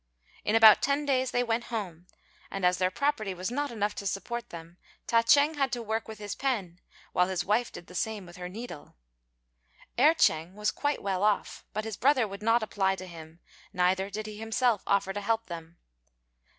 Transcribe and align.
In 0.43 0.55
about 0.55 0.81
ten 0.81 1.05
days 1.05 1.29
they 1.29 1.43
went 1.43 1.65
home, 1.65 2.07
and, 2.49 2.65
as 2.65 2.79
their 2.79 2.89
property 2.89 3.35
was 3.35 3.51
not 3.51 3.69
enough 3.69 3.93
to 3.97 4.07
support 4.07 4.49
them, 4.49 4.79
Ta 5.05 5.21
ch'êng 5.21 5.57
had 5.57 5.71
to 5.73 5.83
work 5.83 6.07
with 6.07 6.17
his 6.17 6.33
pen 6.33 6.79
while 7.13 7.27
his 7.27 7.45
wife 7.45 7.71
did 7.71 7.85
the 7.85 7.93
same 7.93 8.25
with 8.25 8.37
her 8.37 8.49
needle. 8.49 8.95
Erh 9.99 10.15
ch'êng 10.15 10.55
was 10.55 10.71
quite 10.71 11.03
well 11.03 11.23
off, 11.23 11.63
but 11.71 11.85
his 11.85 11.97
brother 11.97 12.27
would 12.27 12.41
not 12.41 12.63
apply 12.63 12.95
to 12.95 13.05
him, 13.05 13.41
neither 13.73 14.09
did 14.09 14.25
he 14.25 14.39
himself 14.39 14.81
offer 14.87 15.13
to 15.13 15.21
help 15.21 15.45
them. 15.45 15.77